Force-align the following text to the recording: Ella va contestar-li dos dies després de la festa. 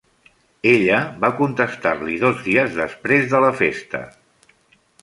Ella 0.69 1.01
va 1.25 1.31
contestar-li 1.43 2.17
dos 2.25 2.43
dies 2.49 2.75
després 2.81 3.31
de 3.37 3.45
la 3.47 3.53
festa. 3.63 4.05